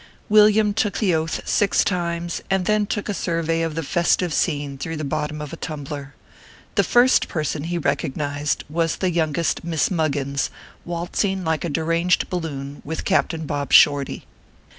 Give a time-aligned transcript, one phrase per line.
[0.31, 4.75] Villiam took the Oath six times, and then took a survey of the festive scene
[4.79, 6.15] through the bottom of a tumbler.
[6.73, 10.49] The first person he recognized was the youngest Miss Muggins,
[10.85, 14.25] waltzing like a deranged bal loon with Captain Bob Shorty.